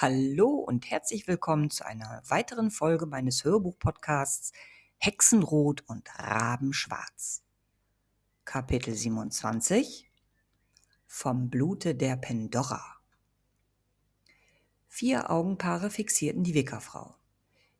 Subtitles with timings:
[0.00, 4.52] Hallo und herzlich willkommen zu einer weiteren Folge meines Hörbuch-Podcasts
[4.98, 7.42] Hexenrot und Rabenschwarz.
[8.44, 10.08] Kapitel 27
[11.08, 13.00] Vom Blute der Pandora.
[14.86, 17.16] Vier Augenpaare fixierten die Wickerfrau.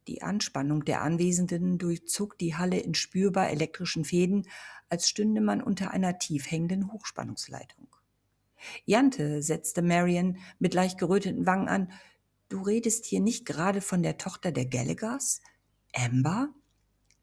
[0.09, 4.49] Die Anspannung der Anwesenden durchzog die Halle in spürbar elektrischen Fäden,
[4.89, 7.88] als stünde man unter einer tief hängenden Hochspannungsleitung.
[8.85, 11.93] Jante setzte Marion mit leicht geröteten Wangen an.
[12.49, 15.43] Du redest hier nicht gerade von der Tochter der Gallaghers?
[15.95, 16.49] Amber?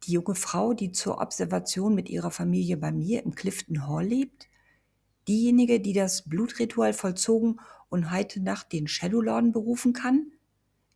[0.03, 4.47] Die junge Frau, die zur Observation mit ihrer Familie bei mir im Clifton Hall lebt?
[5.27, 7.59] Diejenige, die das Blutritual vollzogen
[7.89, 10.31] und heute Nacht den Shadowlorden berufen kann?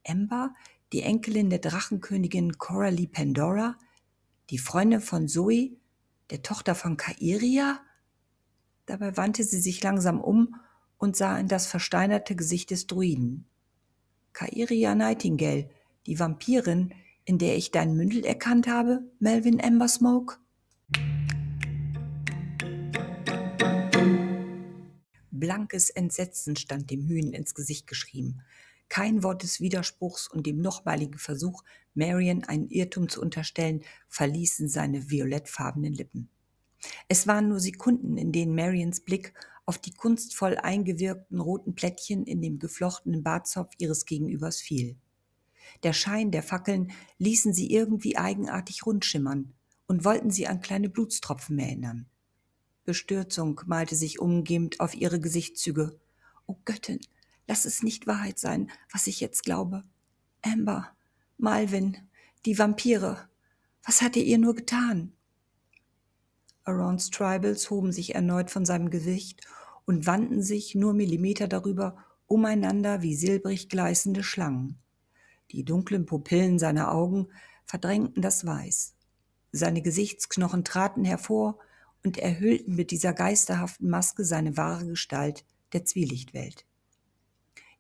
[0.07, 0.53] Amber,
[0.93, 3.77] die Enkelin der Drachenkönigin Coralie Pandora?
[4.51, 5.77] Die Freundin von Zoe,
[6.29, 7.81] der Tochter von Kairia?
[8.89, 10.55] Dabei wandte sie sich langsam um
[10.97, 13.45] und sah in das versteinerte Gesicht des Druiden.
[14.33, 15.69] Kairia Nightingale,
[16.07, 20.37] die Vampirin, in der ich dein Mündel erkannt habe, Melvin Embersmoke?
[25.29, 28.41] Blankes Entsetzen stand dem Hühn ins Gesicht geschrieben.
[28.89, 31.63] Kein Wort des Widerspruchs und dem nochmaligen Versuch,
[31.93, 36.31] Marion einen Irrtum zu unterstellen, verließen seine violettfarbenen Lippen.
[37.07, 39.33] Es waren nur Sekunden, in denen Marians Blick
[39.65, 44.97] auf die kunstvoll eingewirkten roten Plättchen in dem geflochtenen Bartzopf ihres Gegenübers fiel.
[45.83, 49.53] Der Schein der Fackeln ließen sie irgendwie eigenartig rundschimmern
[49.87, 52.07] und wollten sie an kleine Blutstropfen erinnern.
[52.85, 55.99] Bestürzung malte sich umgehend auf ihre Gesichtszüge.
[56.47, 56.99] O Göttin,
[57.47, 59.83] lass es nicht Wahrheit sein, was ich jetzt glaube.
[60.41, 60.89] Amber,
[61.37, 61.97] Malvin,
[62.45, 63.29] die Vampire,
[63.83, 65.13] was hat er ihr nur getan?
[66.69, 69.41] Arons Tribals hoben sich erneut von seinem Gesicht
[69.85, 74.77] und wandten sich nur Millimeter darüber umeinander wie silbrig gleißende Schlangen.
[75.51, 77.27] Die dunklen Pupillen seiner Augen
[77.65, 78.93] verdrängten das Weiß.
[79.51, 81.57] Seine Gesichtsknochen traten hervor
[82.03, 85.43] und erhüllten mit dieser geisterhaften Maske seine wahre Gestalt
[85.73, 86.65] der Zwielichtwelt.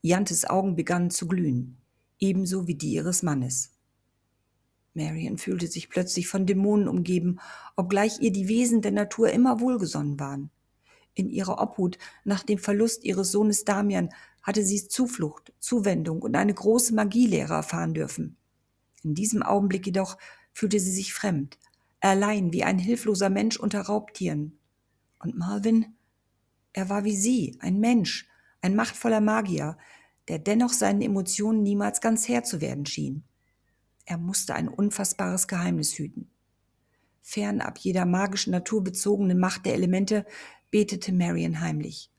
[0.01, 1.77] Jantes Augen begannen zu glühen,
[2.17, 3.78] ebenso wie die ihres Mannes.
[4.93, 7.39] Marion fühlte sich plötzlich von Dämonen umgeben,
[7.75, 10.49] obgleich ihr die Wesen der Natur immer wohlgesonnen waren.
[11.13, 14.09] In ihrer Obhut nach dem Verlust ihres Sohnes Damian
[14.41, 18.37] hatte sie Zuflucht, Zuwendung und eine große Magielehre erfahren dürfen.
[19.03, 20.17] In diesem Augenblick jedoch
[20.53, 21.57] fühlte sie sich fremd,
[21.99, 24.57] allein wie ein hilfloser Mensch unter Raubtieren.
[25.19, 25.95] Und Marvin?
[26.73, 28.27] Er war wie sie, ein Mensch,
[28.61, 29.77] ein machtvoller Magier,
[30.27, 33.23] der dennoch seinen Emotionen niemals ganz Herr zu werden schien.
[34.09, 36.31] Er musste ein unfassbares Geheimnis hüten.
[37.21, 40.25] Fernab jeder magischen naturbezogenen Macht der Elemente
[40.71, 42.09] betete Marion heimlich.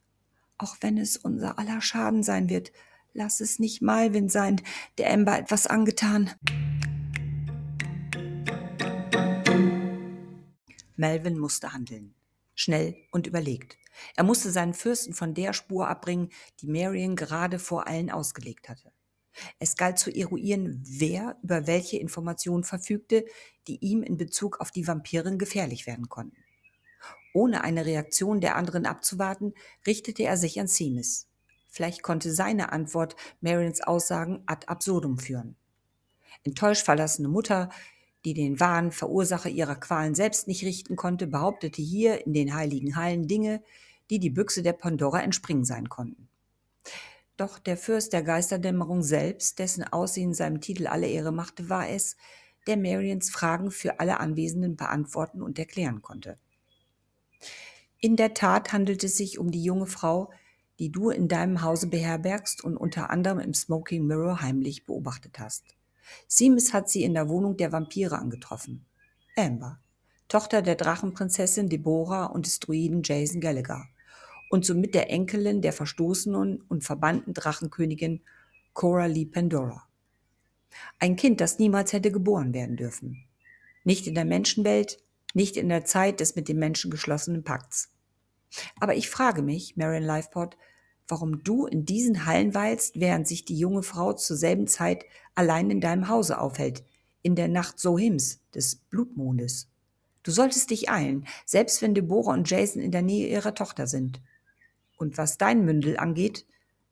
[0.56, 2.70] Auch wenn es unser aller Schaden sein wird,
[3.12, 4.62] lass es nicht Malvin sein,
[4.98, 6.30] der Ember etwas angetan.
[10.94, 12.14] Melvin musste handeln.
[12.54, 13.78] Schnell und überlegt.
[14.14, 16.28] Er musste seinen Fürsten von der Spur abbringen,
[16.60, 18.92] die Marion gerade vor allen ausgelegt hatte.
[19.58, 23.24] Es galt zu eruieren, wer über welche Informationen verfügte,
[23.68, 26.36] die ihm in Bezug auf die Vampirin gefährlich werden konnten.
[27.32, 29.54] Ohne eine Reaktion der anderen abzuwarten,
[29.86, 31.28] richtete er sich an Seamus.
[31.68, 35.56] Vielleicht konnte seine Antwort Marions Aussagen ad absurdum führen.
[36.42, 37.70] Enttäuscht verlassene Mutter,
[38.24, 42.96] die den wahren Verursacher ihrer Qualen selbst nicht richten konnte, behauptete hier in den heiligen
[42.96, 43.62] Hallen Dinge,
[44.10, 46.28] die die Büchse der Pandora entspringen sein konnten.
[47.40, 52.18] Doch der Fürst der Geisterdämmerung selbst, dessen Aussehen seinem Titel alle Ehre machte, war es,
[52.66, 56.36] der Marians Fragen für alle Anwesenden beantworten und erklären konnte.
[57.98, 60.30] In der Tat handelt es sich um die junge Frau,
[60.78, 65.64] die du in deinem Hause beherbergst und unter anderem im Smoking Mirror heimlich beobachtet hast.
[66.28, 68.84] Seamus hat sie in der Wohnung der Vampire angetroffen.
[69.34, 69.80] Amber,
[70.28, 73.88] Tochter der Drachenprinzessin Deborah und des Druiden Jason Gallagher
[74.50, 78.20] und somit der Enkelin der verstoßenen und verbannten Drachenkönigin
[78.74, 79.88] Coralie Pandora.
[80.98, 83.24] Ein Kind, das niemals hätte geboren werden dürfen.
[83.84, 84.98] Nicht in der Menschenwelt,
[85.34, 87.92] nicht in der Zeit des mit den Menschen geschlossenen Pakts.
[88.80, 90.56] Aber ich frage mich, Marion Lifeport,
[91.06, 95.04] warum du in diesen Hallen weilst, während sich die junge Frau zur selben Zeit
[95.36, 96.84] allein in deinem Hause aufhält,
[97.22, 99.68] in der Nacht Sohims, des Blutmondes.
[100.24, 104.20] Du solltest dich eilen, selbst wenn Deborah und Jason in der Nähe ihrer Tochter sind.
[105.00, 106.46] Und was dein Mündel angeht,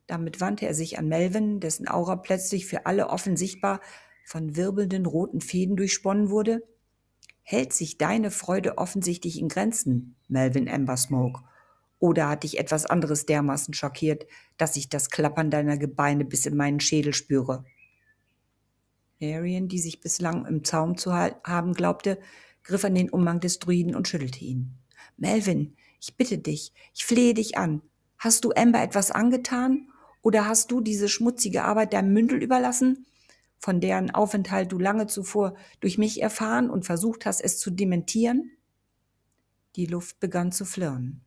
[0.06, 3.82] damit wandte er sich an Melvin, dessen Aura plötzlich für alle offensichtbar
[4.25, 6.66] von wirbelnden roten Fäden durchsponnen wurde,
[7.43, 11.43] hält sich deine Freude offensichtlich in Grenzen, Melvin Amber Smoke,
[11.99, 14.26] Oder hat dich etwas anderes dermaßen schockiert,
[14.56, 17.66] dass ich das Klappern deiner Gebeine bis in meinen Schädel spüre?
[19.20, 22.19] Marion, die sich bislang im Zaum zu haben glaubte,
[22.62, 24.78] griff an den Umhang des Druiden und schüttelte ihn.
[25.19, 27.82] Melvin, ich bitte dich, ich flehe dich an.
[28.19, 29.88] Hast du Amber etwas angetan?
[30.23, 33.06] Oder hast du diese schmutzige Arbeit deinem Mündel überlassen,
[33.59, 38.50] von deren Aufenthalt du lange zuvor durch mich erfahren und versucht hast, es zu dementieren?
[39.76, 41.20] Die Luft begann zu flirren.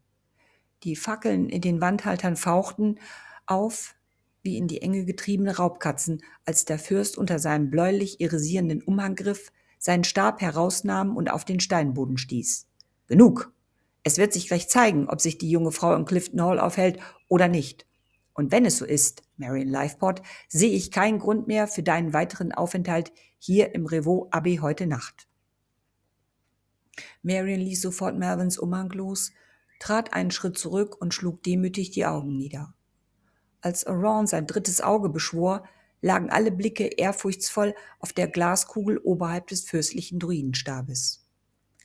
[0.84, 3.00] Die Fackeln in den Wandhaltern fauchten
[3.46, 3.96] auf
[4.44, 9.52] wie in die Enge getriebene Raubkatzen, als der Fürst unter seinem bläulich irisierenden Umhang griff,
[9.78, 12.68] seinen Stab herausnahm und auf den Steinboden stieß.
[13.08, 13.54] Genug!
[14.04, 17.48] Es wird sich gleich zeigen, ob sich die junge Frau in Clifton Hall aufhält oder
[17.48, 17.86] nicht.
[18.34, 22.52] Und wenn es so ist, Marion Lifeport, sehe ich keinen Grund mehr für deinen weiteren
[22.52, 25.28] Aufenthalt hier im Revaux Abbey heute Nacht.
[27.24, 29.32] Marion ließ sofort Melvins Umhang los,
[29.80, 32.74] trat einen Schritt zurück und schlug demütig die Augen nieder.
[33.62, 35.64] Als Aron sein drittes Auge beschwor,
[36.02, 41.28] lagen alle Blicke ehrfurchtsvoll auf der Glaskugel oberhalb des fürstlichen Druidenstabes.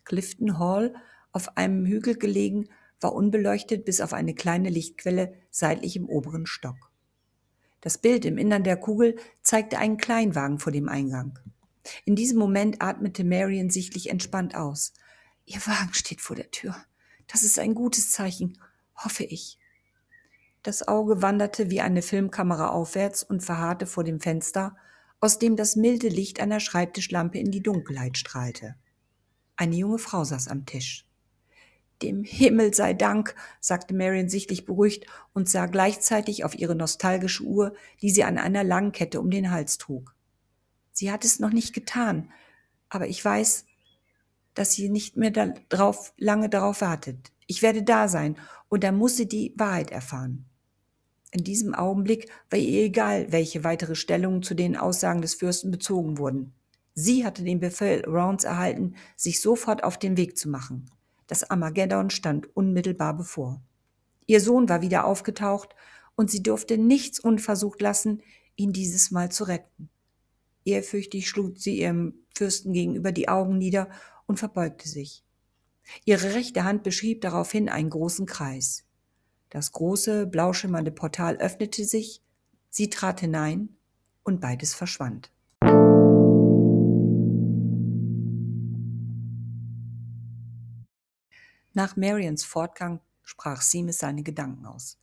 [0.05, 0.95] Clifton Hall,
[1.37, 6.91] auf einem Hügel gelegen, war unbeleuchtet bis auf eine kleine Lichtquelle seitlich im oberen Stock.
[7.83, 11.39] Das Bild im Innern der Kugel zeigte einen Kleinwagen vor dem Eingang.
[12.07, 14.95] In diesem Moment atmete Marion sichtlich entspannt aus.
[15.45, 16.75] Ihr Wagen steht vor der Tür.
[17.27, 18.59] Das ist ein gutes Zeichen,
[18.97, 19.59] hoffe ich.
[20.63, 24.75] Das Auge wanderte wie eine Filmkamera aufwärts und verharrte vor dem Fenster,
[25.21, 28.75] aus dem das milde Licht einer Schreibtischlampe in die Dunkelheit strahlte.
[29.57, 31.06] Eine junge Frau saß am Tisch.
[32.03, 37.75] Dem Himmel sei Dank, sagte Marion sichtlich beruhigt und sah gleichzeitig auf ihre nostalgische Uhr,
[38.03, 40.15] die sie an einer langen Kette um den Hals trug.
[40.93, 42.31] Sie hat es noch nicht getan,
[42.89, 43.65] aber ich weiß,
[44.55, 47.33] dass sie nicht mehr darauf, lange darauf wartet.
[47.47, 48.37] Ich werde da sein
[48.69, 50.47] und da muss sie die Wahrheit erfahren.
[51.31, 56.19] In diesem Augenblick war ihr egal, welche weitere Stellungen zu den Aussagen des Fürsten bezogen
[56.19, 56.55] wurden.
[56.95, 60.91] Sie hatte den Befehl Rounds erhalten, sich sofort auf den Weg zu machen.
[61.27, 63.61] Das Armageddon stand unmittelbar bevor.
[64.27, 65.75] Ihr Sohn war wieder aufgetaucht
[66.15, 68.23] und sie durfte nichts unversucht lassen,
[68.57, 69.91] ihn dieses Mal zu retten.
[70.65, 73.89] Ehrfürchtig schlug sie ihrem Fürsten gegenüber die Augen nieder
[74.27, 75.25] und verbeugte sich.
[76.05, 78.85] Ihre rechte Hand beschrieb daraufhin einen großen Kreis.
[79.51, 82.23] Das große, blauschimmernde Portal öffnete sich,
[82.71, 83.77] sie trat hinein
[84.25, 85.31] und beides verschwand.
[91.77, 94.99] Nach Marians Fortgang sprach Seamus seine Gedanken aus.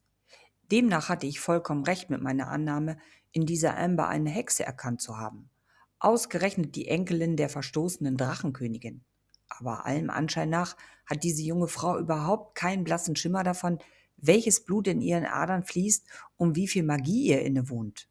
[0.71, 2.97] Demnach hatte ich vollkommen recht mit meiner Annahme,
[3.31, 5.51] in dieser Amber eine Hexe erkannt zu haben.
[5.99, 9.03] Ausgerechnet die Enkelin der verstoßenen Drachenkönigin.
[9.49, 10.75] Aber allem Anschein nach
[11.05, 13.77] hat diese junge Frau überhaupt keinen blassen Schimmer davon,
[14.17, 18.09] welches Blut in ihren Adern fließt und wie viel Magie ihr innewohnt.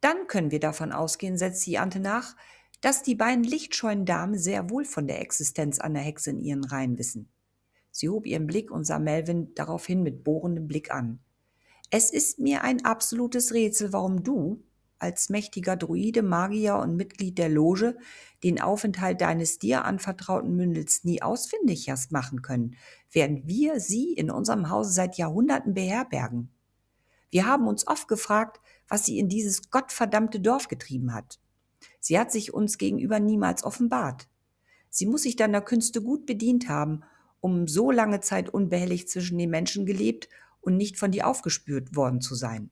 [0.00, 2.34] Dann können wir davon ausgehen, setzt die Ante nach,
[2.80, 6.98] dass die beiden lichtscheuen Damen sehr wohl von der Existenz einer Hexe in ihren Reihen
[6.98, 7.28] wissen.
[7.90, 11.20] Sie hob ihren Blick und sah Melvin daraufhin mit bohrendem Blick an.
[11.90, 14.62] Es ist mir ein absolutes Rätsel, warum du,
[15.00, 17.96] als mächtiger Druide, Magier und Mitglied der Loge,
[18.44, 22.76] den Aufenthalt deines dir anvertrauten Mündels nie ausfindig hast machen können,
[23.10, 26.50] während wir sie in unserem Hause seit Jahrhunderten beherbergen.
[27.30, 31.39] Wir haben uns oft gefragt, was sie in dieses gottverdammte Dorf getrieben hat.
[31.98, 34.28] Sie hat sich uns gegenüber niemals offenbart.
[34.88, 37.02] Sie muss sich deiner Künste gut bedient haben,
[37.40, 40.28] um so lange Zeit unbehelligt zwischen den Menschen gelebt
[40.60, 42.70] und nicht von dir aufgespürt worden zu sein.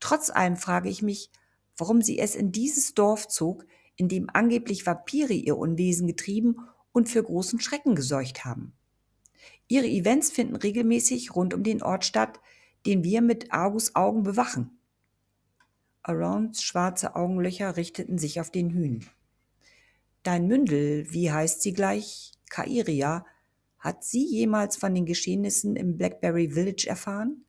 [0.00, 1.30] Trotz allem frage ich mich,
[1.76, 3.66] warum sie es in dieses Dorf zog,
[3.96, 6.56] in dem angeblich Vampire ihr Unwesen getrieben
[6.92, 8.72] und für großen Schrecken gesorgt haben.
[9.68, 12.40] Ihre Events finden regelmäßig rund um den Ort statt,
[12.86, 14.78] den wir mit Argus Augen bewachen.
[16.08, 19.04] Arons schwarze Augenlöcher richteten sich auf den Hühn.
[20.22, 22.32] Dein Mündel, wie heißt sie gleich?
[22.48, 23.26] Kairia.
[23.78, 27.44] Hat sie jemals von den Geschehnissen im Blackberry Village erfahren?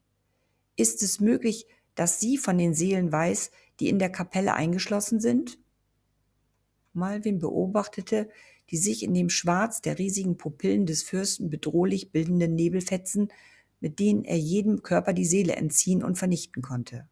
[0.76, 5.60] Ist es möglich, dass sie von den Seelen weiß, die in der Kapelle eingeschlossen sind?
[6.94, 8.28] Malvin beobachtete
[8.70, 13.30] die sich in dem Schwarz der riesigen Pupillen des Fürsten bedrohlich bildenden Nebelfetzen,
[13.80, 17.08] mit denen er jedem Körper die Seele entziehen und vernichten konnte.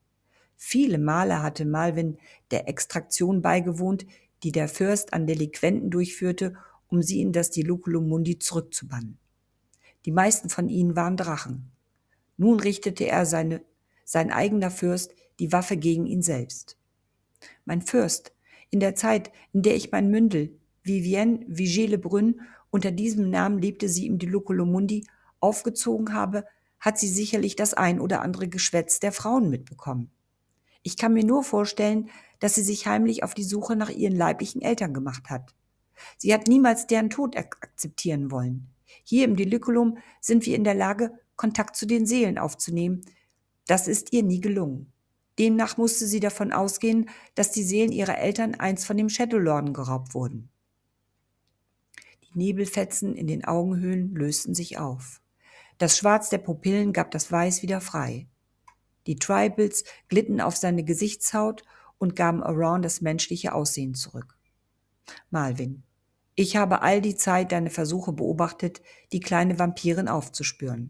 [0.57, 2.17] Viele Male hatte Malvin
[2.51, 4.05] der Extraktion beigewohnt,
[4.43, 6.55] die der Fürst an Delinquenten durchführte,
[6.87, 9.17] um sie in das Diluculum Mundi zurückzubannen.
[10.05, 11.71] Die meisten von ihnen waren Drachen.
[12.37, 13.63] Nun richtete er seine,
[14.03, 16.77] sein eigener Fürst die Waffe gegen ihn selbst.
[17.65, 18.33] Mein Fürst,
[18.69, 23.89] in der Zeit, in der ich mein Mündel, Vivienne Vigée Lebrun, unter diesem Namen lebte
[23.89, 25.07] sie im Diluculum Mundi,
[25.39, 26.45] aufgezogen habe,
[26.79, 30.11] hat sie sicherlich das ein oder andere Geschwätz der Frauen mitbekommen.
[30.87, 34.61] Ich kann mir nur vorstellen, dass sie sich heimlich auf die Suche nach ihren leiblichen
[34.61, 35.55] Eltern gemacht hat.
[36.15, 38.69] Sie hat niemals deren Tod akzeptieren wollen.
[39.03, 43.01] Hier im Deliculum sind wir in der Lage, Kontakt zu den Seelen aufzunehmen.
[43.65, 44.93] Das ist ihr nie gelungen.
[45.39, 50.13] Demnach musste sie davon ausgehen, dass die Seelen ihrer Eltern einst von dem Shadowlorden geraubt
[50.13, 50.49] wurden.
[52.25, 55.19] Die Nebelfetzen in den Augenhöhlen lösten sich auf.
[55.79, 58.27] Das Schwarz der Pupillen gab das Weiß wieder frei.
[59.07, 61.63] Die Tribals glitten auf seine Gesichtshaut
[61.97, 64.37] und gaben Around das menschliche Aussehen zurück.
[65.29, 65.83] Malvin,
[66.35, 68.81] ich habe all die Zeit deine Versuche beobachtet,
[69.11, 70.89] die kleine Vampirin aufzuspüren.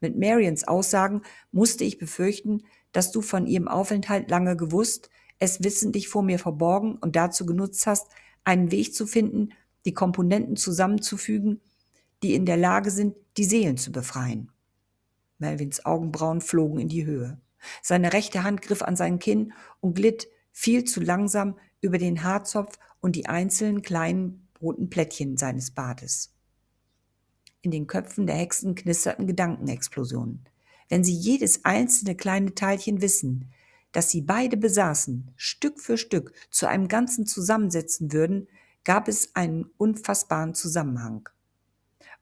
[0.00, 5.08] Mit Marians Aussagen musste ich befürchten, dass du von ihrem Aufenthalt lange gewusst,
[5.38, 8.08] es wissentlich vor mir verborgen und dazu genutzt hast,
[8.44, 9.50] einen Weg zu finden,
[9.86, 11.60] die Komponenten zusammenzufügen,
[12.22, 14.50] die in der Lage sind, die Seelen zu befreien.
[15.38, 17.40] Melvins Augenbrauen flogen in die Höhe.
[17.82, 22.78] Seine rechte Hand griff an sein Kinn und glitt viel zu langsam über den Haarzopf
[23.00, 26.32] und die einzelnen kleinen roten Plättchen seines Bartes.
[27.60, 30.44] In den Köpfen der Hexen knisterten Gedankenexplosionen.
[30.88, 33.50] Wenn sie jedes einzelne kleine Teilchen wissen,
[33.92, 38.48] das sie beide besaßen, Stück für Stück zu einem Ganzen zusammensetzen würden,
[38.84, 41.28] gab es einen unfassbaren Zusammenhang.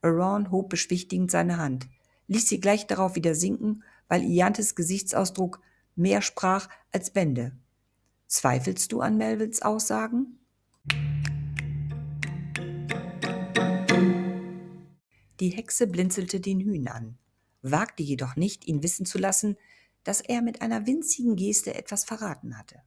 [0.01, 1.89] Aron hob beschwichtigend seine Hand,
[2.29, 5.63] ließ sie gleich darauf wieder sinken, weil Iantes Gesichtsausdruck
[5.95, 7.57] mehr sprach als Wände.
[8.27, 10.39] Zweifelst du an Melvilles Aussagen?
[15.41, 17.17] Die Hexe blinzelte den Hühn an,
[17.63, 19.57] wagte jedoch nicht, ihn wissen zu lassen,
[20.05, 22.83] dass er mit einer winzigen Geste etwas verraten hatte.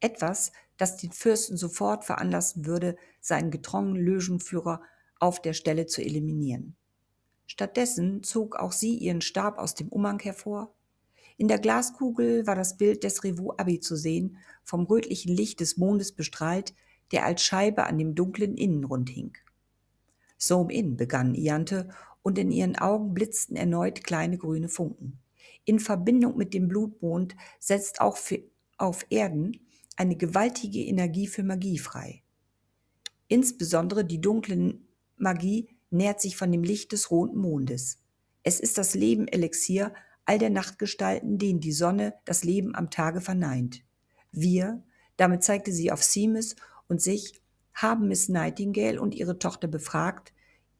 [0.00, 4.82] Etwas, das den Fürsten sofort veranlassen würde, seinen getreuen Löwenführer
[5.20, 6.76] auf der Stelle zu eliminieren.
[7.46, 10.74] Stattdessen zog auch sie ihren Stab aus dem Umhang hervor.
[11.36, 15.76] In der Glaskugel war das Bild des Revue Abi zu sehen, vom rötlichen Licht des
[15.76, 16.74] Mondes bestrahlt,
[17.10, 19.36] der als Scheibe an dem dunklen Innenrund hing.
[20.38, 21.88] Zoom in, begann Iante,
[22.22, 25.18] und in ihren Augen blitzten erneut kleine grüne Funken.
[25.64, 28.42] In Verbindung mit dem Blutmond setzt auch für,
[28.78, 29.60] auf Erden
[29.96, 32.22] eine gewaltige Energie für Magie frei.
[33.28, 37.98] Insbesondere die dunklen Magie nährt sich von dem Licht des roten Mondes.
[38.42, 39.92] Es ist das Leben-Elixier
[40.24, 43.82] all der Nachtgestalten, denen die Sonne das Leben am Tage verneint.
[44.30, 44.82] Wir,
[45.16, 46.56] damit zeigte sie auf Seamus
[46.88, 47.40] und sich,
[47.74, 50.32] haben Miss Nightingale und ihre Tochter befragt,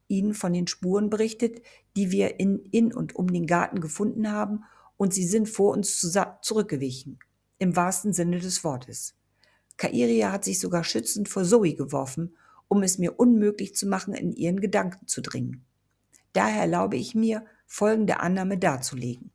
[0.08, 1.62] ihnen von den Spuren berichtet,
[1.96, 4.64] die wir in, in und um den Garten gefunden haben,
[4.98, 6.00] und sie sind vor uns
[6.42, 7.18] zurückgewichen,
[7.58, 9.14] im wahrsten Sinne des Wortes.
[9.76, 12.36] Kairia hat sich sogar schützend vor Zoe geworfen
[12.72, 15.66] um es mir unmöglich zu machen, in ihren Gedanken zu dringen.
[16.32, 19.30] Daher erlaube ich mir, folgende Annahme darzulegen.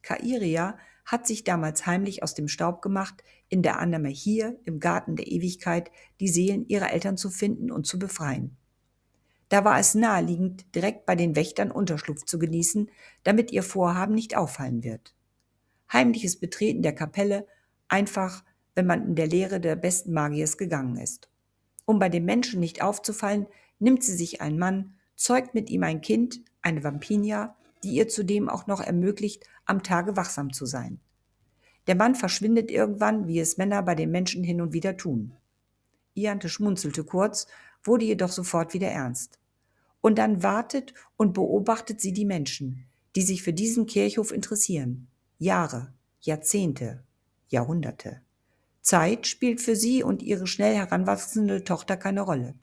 [0.00, 5.14] Kairia hat sich damals heimlich aus dem Staub gemacht, in der Annahme hier im Garten
[5.14, 8.56] der Ewigkeit die Seelen ihrer Eltern zu finden und zu befreien.
[9.50, 12.90] Da war es naheliegend, direkt bei den Wächtern Unterschlupf zu genießen,
[13.24, 15.14] damit ihr Vorhaben nicht auffallen wird.
[15.92, 17.46] Heimliches Betreten der Kapelle
[17.88, 18.42] einfach,
[18.74, 21.28] wenn man in der Lehre der besten Magiers gegangen ist.
[21.84, 23.46] Um bei dem Menschen nicht aufzufallen,
[23.78, 28.48] nimmt sie sich einen Mann, zeugt mit ihm ein Kind, eine Vampinia, die ihr zudem
[28.48, 31.00] auch noch ermöglicht, am Tage wachsam zu sein.
[31.86, 35.34] Der Mann verschwindet irgendwann, wie es Männer bei den Menschen hin und wieder tun.
[36.14, 37.46] Iante schmunzelte kurz,
[37.82, 39.40] wurde jedoch sofort wieder ernst.
[40.00, 42.86] Und dann wartet und beobachtet sie die Menschen,
[43.16, 45.08] die sich für diesen Kirchhof interessieren.
[45.38, 47.02] Jahre, Jahrzehnte,
[47.48, 48.20] Jahrhunderte.
[48.82, 52.54] Zeit spielt für sie und ihre schnell heranwachsende Tochter keine Rolle.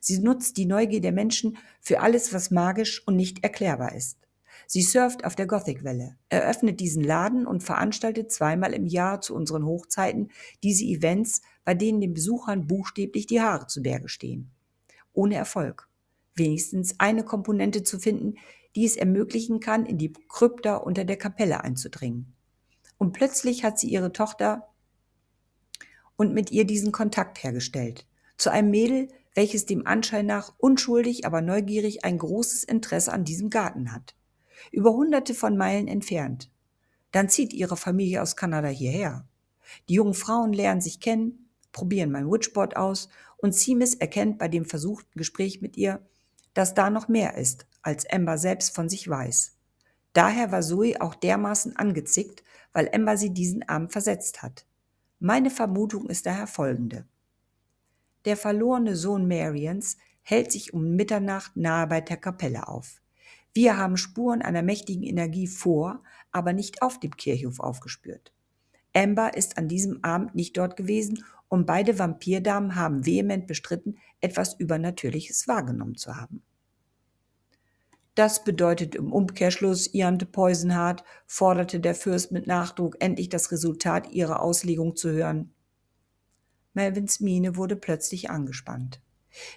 [0.00, 4.18] Sie nutzt die Neugier der Menschen für alles, was magisch und nicht erklärbar ist.
[4.66, 9.66] Sie surft auf der Gothic-Welle, eröffnet diesen Laden und veranstaltet zweimal im Jahr zu unseren
[9.66, 10.30] Hochzeiten
[10.62, 14.50] diese Events, bei denen den Besuchern buchstäblich die Haare zu Berge stehen.
[15.12, 15.88] Ohne Erfolg.
[16.34, 18.34] Wenigstens eine Komponente zu finden,
[18.74, 22.34] die es ermöglichen kann, in die Krypta unter der Kapelle einzudringen.
[22.98, 24.68] Und plötzlich hat sie ihre Tochter
[26.16, 28.06] und mit ihr diesen Kontakt hergestellt.
[28.36, 33.50] Zu einem Mädel, welches dem Anschein nach unschuldig, aber neugierig ein großes Interesse an diesem
[33.50, 34.14] Garten hat.
[34.70, 36.50] Über hunderte von Meilen entfernt.
[37.12, 39.26] Dann zieht ihre Familie aus Kanada hierher.
[39.88, 44.64] Die jungen Frauen lernen sich kennen, probieren mein Witchboard aus und Seamus erkennt bei dem
[44.64, 46.00] versuchten Gespräch mit ihr,
[46.54, 49.52] dass da noch mehr ist, als Ember selbst von sich weiß.
[50.12, 54.64] Daher war Zoe auch dermaßen angezickt, weil Ember sie diesen Abend versetzt hat.
[55.18, 57.06] Meine Vermutung ist daher folgende.
[58.24, 63.00] Der verlorene Sohn Marians hält sich um Mitternacht nahe bei der Kapelle auf.
[63.52, 66.02] Wir haben Spuren einer mächtigen Energie vor,
[66.32, 68.32] aber nicht auf dem Kirchhof aufgespürt.
[68.94, 74.54] Amber ist an diesem Abend nicht dort gewesen und beide Vampirdamen haben vehement bestritten, etwas
[74.54, 76.42] Übernatürliches wahrgenommen zu haben.
[78.14, 84.12] Das bedeutet im Umkehrschluss, Ian de Poisonheart forderte der Fürst mit Nachdruck, endlich das Resultat
[84.12, 85.52] ihrer Auslegung zu hören.
[86.74, 89.00] Melvins Miene wurde plötzlich angespannt.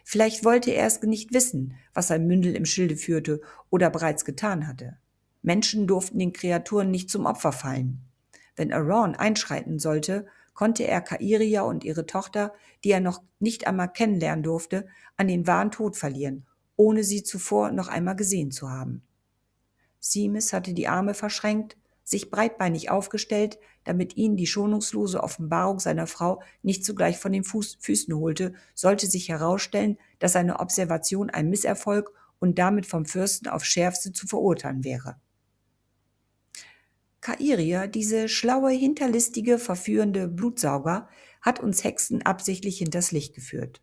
[0.03, 4.67] Vielleicht wollte er es nicht wissen, was sein Mündel im Schilde führte oder bereits getan
[4.67, 4.97] hatte.
[5.43, 8.01] Menschen durften den Kreaturen nicht zum Opfer fallen.
[8.55, 13.93] Wenn Aron einschreiten sollte, konnte er Kairia und ihre Tochter, die er noch nicht einmal
[13.93, 16.47] kennenlernen durfte, an den wahren Tod verlieren
[16.77, 19.01] ohne sie zuvor noch einmal gesehen zu haben.
[19.99, 26.41] Seamus hatte die Arme verschränkt, sich breitbeinig aufgestellt, damit ihn die schonungslose Offenbarung seiner Frau
[26.61, 32.13] nicht zugleich von den Fuß, Füßen holte, sollte sich herausstellen, dass seine Observation ein Misserfolg
[32.39, 35.19] und damit vom Fürsten auf schärfste zu verurteilen wäre.
[37.19, 41.09] Kairia, diese schlaue, hinterlistige, verführende Blutsauger,
[41.41, 43.81] hat uns Hexen absichtlich hinters Licht geführt.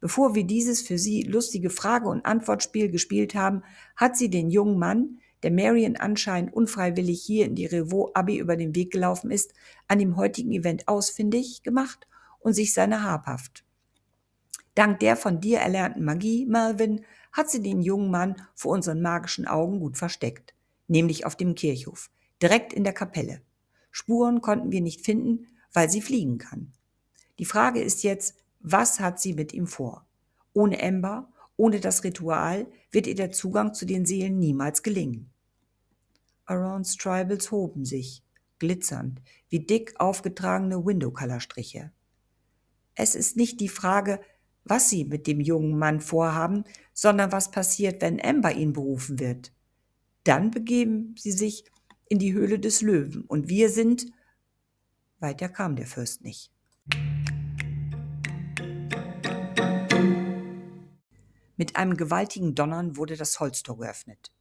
[0.00, 3.62] Bevor wir dieses für sie lustige Frage- und Antwortspiel gespielt haben,
[3.96, 8.56] hat sie den jungen Mann, der Marion anscheinend unfreiwillig hier in die Revaux Abbey über
[8.56, 9.52] den Weg gelaufen ist,
[9.88, 12.06] an dem heutigen Event ausfindig gemacht
[12.40, 13.64] und sich seiner habhaft.
[14.74, 19.46] Dank der von dir erlernten Magie, Melvin, hat sie den jungen Mann vor unseren magischen
[19.46, 20.54] Augen gut versteckt,
[20.88, 22.10] nämlich auf dem Kirchhof,
[22.42, 23.42] direkt in der Kapelle.
[23.90, 26.72] Spuren konnten wir nicht finden, weil sie fliegen kann.
[27.38, 30.06] Die Frage ist jetzt, was hat sie mit ihm vor?
[30.52, 35.30] Ohne Ember, ohne das Ritual wird ihr der Zugang zu den Seelen niemals gelingen.
[36.46, 38.22] Arons Tribals hoben sich,
[38.58, 41.92] glitzernd, wie dick aufgetragene Window-Color-Striche.
[42.94, 44.20] Es ist nicht die Frage,
[44.64, 49.52] was sie mit dem jungen Mann vorhaben, sondern was passiert, wenn Ember ihn berufen wird.
[50.24, 51.64] Dann begeben sie sich
[52.08, 54.06] in die Höhle des Löwen und wir sind.
[55.18, 56.52] Weiter kam der Fürst nicht.
[61.60, 64.32] Mit einem gewaltigen Donnern wurde das Holztor geöffnet.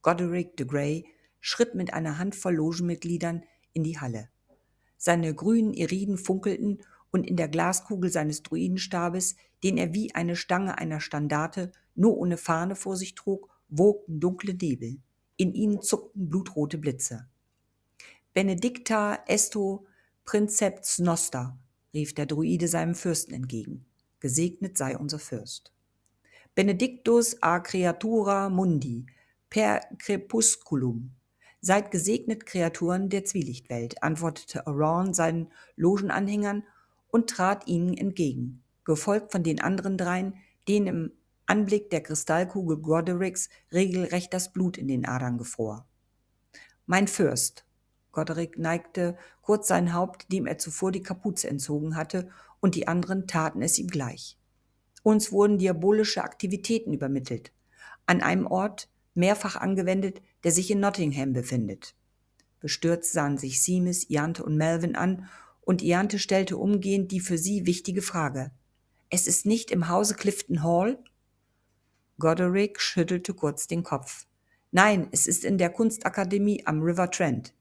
[0.00, 1.04] Goderic de Grey
[1.38, 3.42] schritt mit einer Handvoll Logenmitgliedern
[3.74, 4.30] in die Halle.
[4.96, 10.78] Seine grünen Iriden funkelten und in der Glaskugel seines Druidenstabes, den er wie eine Stange
[10.78, 14.96] einer Standarte nur ohne Fahne vor sich trug, wogten dunkle Nebel.
[15.36, 17.28] In ihnen zuckten blutrote Blitze.
[18.32, 19.84] Benedicta esto
[20.24, 21.58] princeps noster,
[21.92, 23.84] rief der Druide seinem Fürsten entgegen.
[24.20, 25.75] Gesegnet sei unser Fürst.
[26.56, 29.04] Benedictus a creatura mundi,
[29.50, 31.10] per crepusculum.
[31.60, 36.64] Seid gesegnet Kreaturen der Zwielichtwelt, antwortete Aron seinen Logenanhängern
[37.08, 40.32] und trat ihnen entgegen, gefolgt von den anderen dreien,
[40.66, 41.12] denen im
[41.44, 45.86] Anblick der Kristallkugel Godericks regelrecht das Blut in den Adern gefror.
[46.86, 47.66] Mein Fürst,
[48.12, 53.26] Goderic neigte kurz sein Haupt, dem er zuvor die Kapuze entzogen hatte, und die anderen
[53.26, 54.38] taten es ihm gleich.
[55.06, 57.52] Uns wurden diabolische Aktivitäten übermittelt.
[58.06, 61.94] An einem Ort mehrfach angewendet, der sich in Nottingham befindet.
[62.58, 65.28] Bestürzt sahen sich Seamus, Iante und Melvin an
[65.60, 68.50] und Iante stellte umgehend die für sie wichtige Frage.
[69.08, 70.98] Es ist nicht im Hause Clifton Hall?
[72.18, 74.26] Goderic schüttelte kurz den Kopf.
[74.72, 77.54] Nein, es ist in der Kunstakademie am River Trent.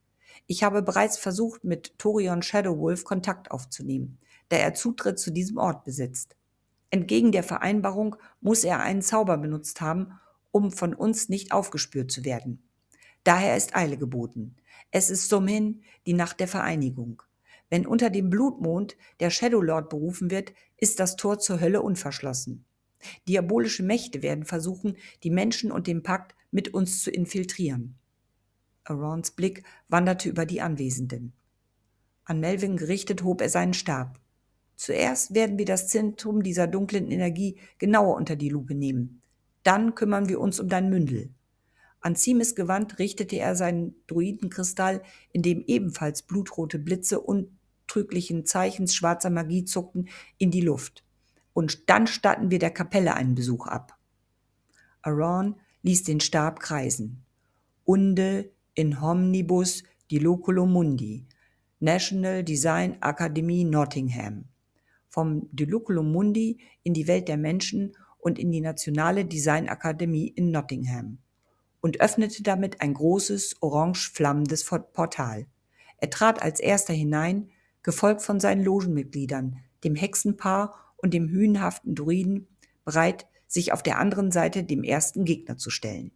[0.47, 4.17] Ich habe bereits versucht, mit Torion Shadowwolf Kontakt aufzunehmen,
[4.49, 6.35] da er Zutritt zu diesem Ort besitzt.
[6.89, 10.19] Entgegen der Vereinbarung muss er einen Zauber benutzt haben,
[10.51, 12.67] um von uns nicht aufgespürt zu werden.
[13.23, 14.55] Daher ist Eile geboten.
[14.91, 17.21] Es ist somit die Nacht der Vereinigung.
[17.69, 22.65] Wenn unter dem Blutmond der Shadow Lord berufen wird, ist das Tor zur Hölle unverschlossen.
[23.27, 27.97] Diabolische Mächte werden versuchen, die Menschen und den Pakt mit uns zu infiltrieren.
[28.83, 31.33] Arons Blick wanderte über die Anwesenden.
[32.23, 34.19] An Melvin gerichtet hob er seinen Stab.
[34.75, 39.21] Zuerst werden wir das Zentrum dieser dunklen Energie genauer unter die Lupe nehmen.
[39.63, 41.29] Dann kümmern wir uns um dein Mündel.
[42.01, 49.29] An Zimes Gewand richtete er seinen Druidenkristall, in dem ebenfalls blutrote Blitze untrüglichen Zeichens schwarzer
[49.29, 51.03] Magie zuckten, in die Luft.
[51.53, 53.97] Und dann statten wir der Kapelle einen Besuch ab.
[55.01, 57.23] Aron ließ den Stab kreisen.
[57.85, 61.25] Unde in homnibus diloculo mundi.
[61.79, 64.45] National Design Academy Nottingham
[65.15, 71.19] vom Diluculum Mundi in die Welt der Menschen und in die Nationale Designakademie in Nottingham
[71.79, 75.47] und öffnete damit ein großes, orange flammendes Portal.
[75.99, 77.49] Er trat als erster hinein,
[77.81, 82.49] gefolgt von seinen Logenmitgliedern, dem Hexenpaar und dem hühnhaften Druiden,
[82.83, 86.11] bereit, sich auf der anderen Seite dem ersten Gegner zu stellen.